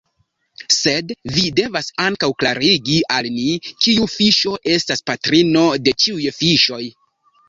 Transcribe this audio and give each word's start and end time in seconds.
Sed 0.75 1.11
vi 1.33 1.41
devas 1.57 1.89
ankaŭ 2.05 2.29
klarigi 2.43 2.95
al 3.17 3.29
ni: 3.35 3.43
kiu 3.67 4.07
fiŝo 4.13 4.55
estas 4.77 5.05
patrino 5.11 5.63
de 5.89 5.95
ĉiuj 6.05 6.25
fiŝoj? 6.39 6.81